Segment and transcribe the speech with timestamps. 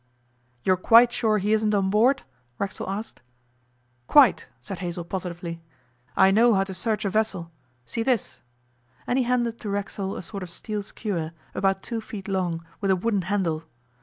[0.63, 2.23] 'You're quite sure he isn't on board?'
[2.57, 3.21] Racksole asked.
[4.07, 5.61] 'Quite,' said Hazell positively:
[6.17, 7.51] 'I know how to search a vessel.
[7.85, 8.41] See this,'
[9.05, 12.89] and he handed to Racksole a sort of steel skewer, about two feet long, with
[12.89, 13.63] a wooden handle.